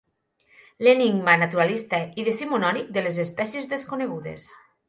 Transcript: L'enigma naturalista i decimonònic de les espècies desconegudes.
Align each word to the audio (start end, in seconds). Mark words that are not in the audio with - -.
L'enigma 0.85 1.35
naturalista 1.43 2.01
i 2.23 2.27
decimonònic 2.31 2.91
de 2.97 3.07
les 3.09 3.23
espècies 3.29 3.73
desconegudes. 3.75 4.53